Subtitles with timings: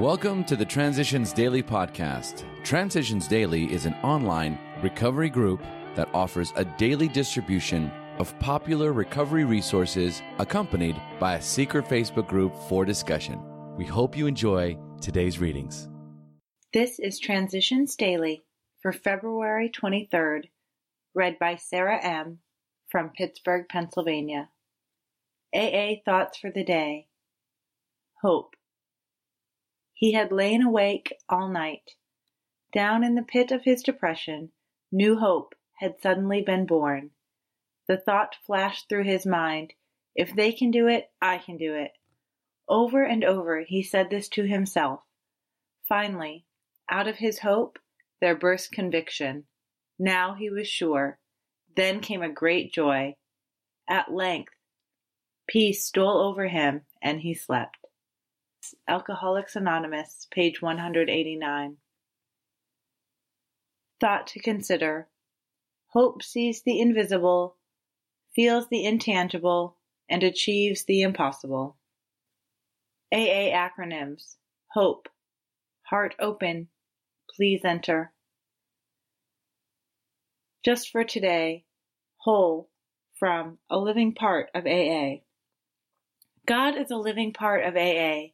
[0.00, 2.42] Welcome to the Transitions Daily podcast.
[2.64, 5.62] Transitions Daily is an online recovery group
[5.94, 12.52] that offers a daily distribution of popular recovery resources accompanied by a secret Facebook group
[12.68, 13.40] for discussion.
[13.76, 15.88] We hope you enjoy today's readings.
[16.72, 18.42] This is Transitions Daily
[18.82, 20.46] for February 23rd,
[21.14, 22.40] read by Sarah M.
[22.88, 24.48] from Pittsburgh, Pennsylvania.
[25.54, 27.06] AA Thoughts for the Day
[28.22, 28.56] Hope.
[30.04, 31.92] He had lain awake all night.
[32.74, 34.52] Down in the pit of his depression,
[34.92, 37.12] new hope had suddenly been born.
[37.88, 39.72] The thought flashed through his mind,
[40.14, 41.92] if they can do it, I can do it.
[42.68, 45.04] Over and over he said this to himself.
[45.88, 46.44] Finally,
[46.90, 47.78] out of his hope,
[48.20, 49.46] there burst conviction.
[49.98, 51.18] Now he was sure.
[51.76, 53.16] Then came a great joy.
[53.88, 54.52] At length,
[55.46, 57.83] peace stole over him, and he slept.
[58.86, 61.76] Alcoholics Anonymous, page 189.
[64.00, 65.08] Thought to consider.
[65.88, 67.56] Hope sees the invisible,
[68.34, 69.76] feels the intangible,
[70.08, 71.76] and achieves the impossible.
[73.12, 74.36] AA acronyms.
[74.72, 75.08] Hope.
[75.82, 76.68] Heart open.
[77.30, 78.12] Please enter.
[80.64, 81.64] Just for today,
[82.18, 82.70] whole
[83.18, 85.22] from A Living Part of AA.
[86.46, 88.32] God is a living part of AA.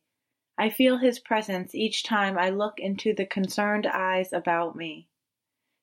[0.61, 5.09] I feel his presence each time I look into the concerned eyes about me.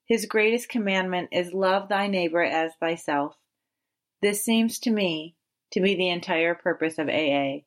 [0.05, 3.37] His greatest commandment is love thy neighbor as thyself.
[4.21, 5.35] This seems to me
[5.71, 7.61] to be the entire purpose of AA.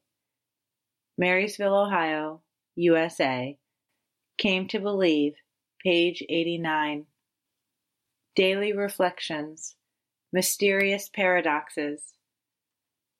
[1.18, 2.42] Marysville, Ohio,
[2.76, 3.58] USA.
[4.38, 5.34] Came to believe,
[5.82, 7.06] page 89.
[8.36, 9.74] Daily Reflections
[10.32, 12.14] Mysterious Paradoxes.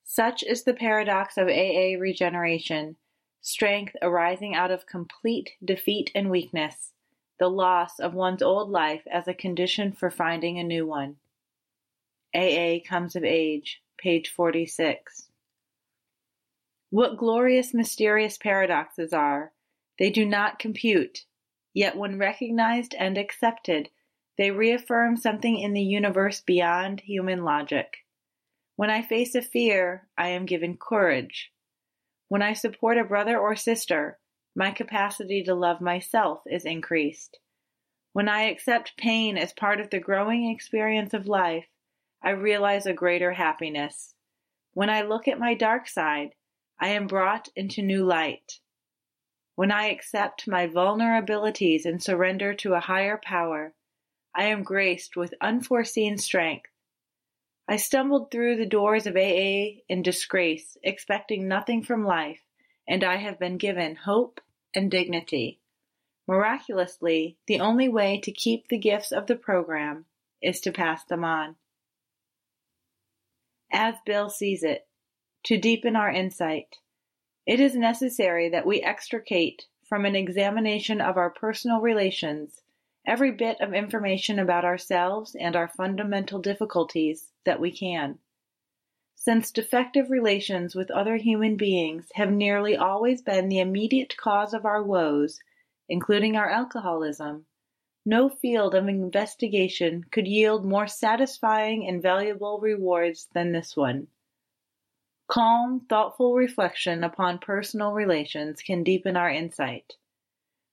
[0.04, 2.94] Such is the paradox of AA regeneration
[3.40, 6.92] strength arising out of complete defeat and weakness,
[7.38, 11.16] the loss of one's old life as a condition for finding a new one.
[12.34, 15.28] AA Comes of Age, page 46.
[16.90, 19.52] What glorious, mysterious paradoxes are!
[19.98, 21.24] They do not compute,
[21.72, 23.88] yet when recognized and accepted,
[24.36, 27.98] they reaffirm something in the universe beyond human logic.
[28.76, 31.52] When I face a fear, I am given courage.
[32.30, 34.16] When I support a brother or sister,
[34.54, 37.40] my capacity to love myself is increased.
[38.12, 41.66] When I accept pain as part of the growing experience of life,
[42.22, 44.14] I realize a greater happiness.
[44.74, 46.36] When I look at my dark side,
[46.78, 48.60] I am brought into new light.
[49.56, 53.74] When I accept my vulnerabilities and surrender to a higher power,
[54.36, 56.69] I am graced with unforeseen strength.
[57.70, 62.40] I stumbled through the doors of AA in disgrace, expecting nothing from life,
[62.88, 64.40] and I have been given hope
[64.74, 65.60] and dignity.
[66.26, 70.06] Miraculously, the only way to keep the gifts of the program
[70.42, 71.54] is to pass them on.
[73.70, 74.88] As Bill sees it,
[75.44, 76.78] to deepen our insight,
[77.46, 82.62] it is necessary that we extricate from an examination of our personal relations
[83.06, 88.18] every bit of information about ourselves and our fundamental difficulties that we can.
[89.14, 94.64] Since defective relations with other human beings have nearly always been the immediate cause of
[94.64, 95.40] our woes,
[95.88, 97.44] including our alcoholism,
[98.06, 104.08] no field of investigation could yield more satisfying and valuable rewards than this one.
[105.28, 109.96] Calm, thoughtful reflection upon personal relations can deepen our insight.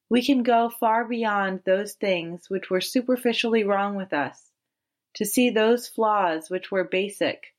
[0.10, 4.47] We can go far beyond those things which were superficially wrong with us,
[5.18, 7.56] to see those flaws which were basic,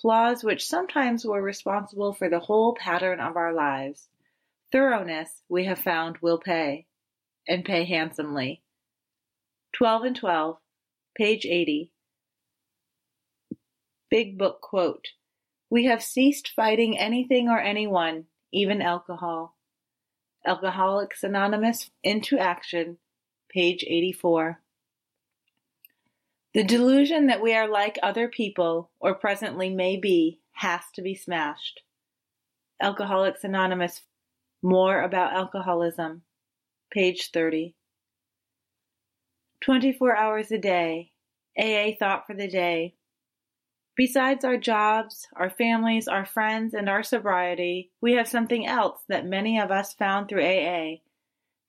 [0.00, 4.08] flaws which sometimes were responsible for the whole pattern of our lives.
[4.72, 6.86] Thoroughness, we have found, will pay,
[7.46, 8.62] and pay handsomely.
[9.74, 10.56] 12 and 12,
[11.14, 11.92] page 80.
[14.08, 15.08] Big Book quote
[15.68, 19.54] We have ceased fighting anything or anyone, even alcohol.
[20.46, 22.96] Alcoholics Anonymous Into Action,
[23.50, 24.61] page 84.
[26.54, 31.14] The delusion that we are like other people, or presently may be, has to be
[31.14, 31.80] smashed.
[32.80, 34.02] Alcoholics Anonymous
[34.62, 36.22] More about Alcoholism,
[36.92, 37.74] page 30.
[39.64, 41.12] 24 hours a day.
[41.58, 42.96] AA Thought for the Day.
[43.96, 49.24] Besides our jobs, our families, our friends, and our sobriety, we have something else that
[49.24, 50.96] many of us found through AA.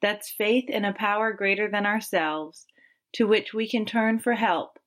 [0.02, 2.66] That's faith in a power greater than ourselves,
[3.14, 4.80] to which we can turn for help.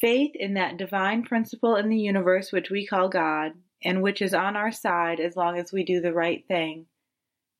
[0.00, 3.52] Faith in that divine principle in the universe which we call God,
[3.82, 6.86] and which is on our side as long as we do the right thing.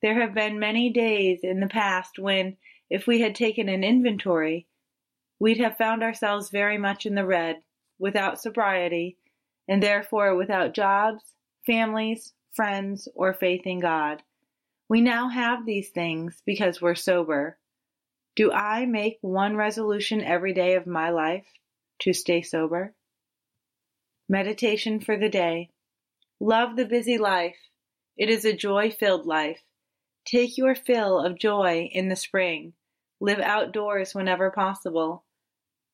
[0.03, 2.57] There have been many days in the past when,
[2.91, 4.67] if we had taken an inventory,
[5.39, 7.63] we'd have found ourselves very much in the red,
[7.99, 9.17] without sobriety,
[9.67, 11.25] and therefore without jobs,
[11.65, 14.23] families, friends, or faith in God.
[14.89, 17.59] We now have these things because we're sober.
[18.37, 21.47] Do I make one resolution every day of my life
[22.01, 22.95] to stay sober?
[24.29, 25.71] Meditation for the day.
[26.39, 27.57] Love the busy life.
[28.15, 29.63] It is a joy filled life.
[30.27, 32.75] Take your fill of joy in the spring.
[33.21, 35.25] Live outdoors whenever possible.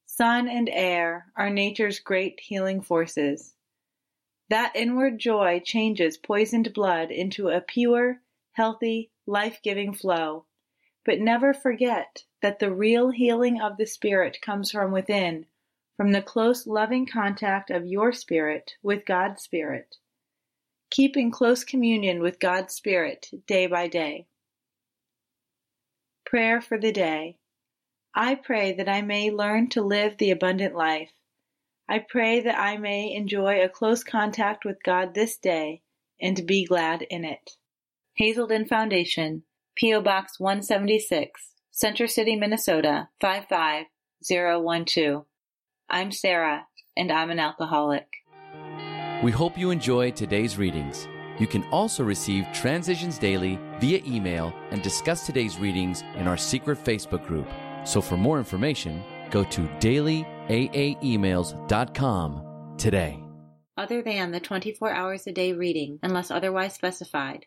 [0.07, 3.55] Sun and air are nature's great healing forces.
[4.51, 10.47] That inward joy changes poisoned blood into a pure, healthy, life giving flow.
[11.05, 15.47] But never forget that the real healing of the spirit comes from within,
[15.97, 19.97] from the close loving contact of your spirit with God's spirit.
[20.93, 24.27] Keep in close communion with God's Spirit day by day.
[26.27, 27.39] Prayer for the day.
[28.15, 31.13] I pray that I may learn to live the abundant life.
[31.89, 35.81] I pray that I may enjoy a close contact with God this day
[36.21, 37.53] and be glad in it.
[38.17, 39.45] Hazelden Foundation,
[39.77, 40.03] P.O.
[40.03, 41.41] Box 176,
[41.71, 45.25] Center City, Minnesota 55012.
[45.89, 46.67] I'm Sarah,
[46.97, 48.07] and I'm an alcoholic.
[49.23, 51.09] We hope you enjoyed today's readings.
[51.39, 56.77] You can also receive Transitions Daily via email and discuss today's readings in our secret
[56.79, 57.49] Facebook group.
[57.85, 63.19] So for more information, go to dailyaaemails.com today.
[63.79, 67.47] Other than the 24 hours a day reading, unless otherwise specified,